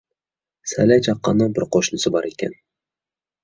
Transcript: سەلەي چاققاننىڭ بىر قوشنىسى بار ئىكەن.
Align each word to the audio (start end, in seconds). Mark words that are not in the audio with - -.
سەلەي 0.71 1.03
چاققاننىڭ 1.09 1.55
بىر 1.59 1.67
قوشنىسى 1.77 2.15
بار 2.19 2.33
ئىكەن. 2.33 2.61